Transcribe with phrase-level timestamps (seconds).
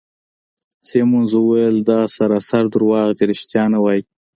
[0.87, 4.01] سیمونز وویل: دا سراسر درواغ دي، ریښتیا نه وایې.